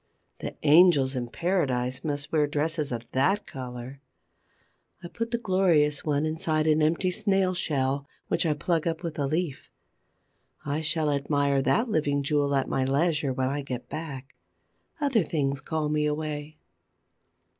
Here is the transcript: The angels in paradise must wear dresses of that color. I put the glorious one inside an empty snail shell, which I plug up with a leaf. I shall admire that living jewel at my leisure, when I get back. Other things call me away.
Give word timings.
The 0.39 0.55
angels 0.63 1.15
in 1.15 1.27
paradise 1.27 2.03
must 2.03 2.31
wear 2.31 2.47
dresses 2.47 2.91
of 2.91 3.05
that 3.11 3.45
color. 3.45 4.01
I 5.03 5.07
put 5.09 5.29
the 5.29 5.37
glorious 5.37 6.03
one 6.03 6.25
inside 6.25 6.65
an 6.65 6.81
empty 6.81 7.11
snail 7.11 7.53
shell, 7.53 8.07
which 8.27 8.43
I 8.43 8.55
plug 8.55 8.87
up 8.87 9.03
with 9.03 9.19
a 9.19 9.27
leaf. 9.27 9.69
I 10.65 10.81
shall 10.81 11.11
admire 11.11 11.61
that 11.61 11.87
living 11.87 12.23
jewel 12.23 12.55
at 12.55 12.67
my 12.67 12.83
leisure, 12.83 13.31
when 13.31 13.49
I 13.49 13.61
get 13.61 13.89
back. 13.89 14.33
Other 14.99 15.21
things 15.21 15.61
call 15.61 15.87
me 15.87 16.07
away. 16.07 16.57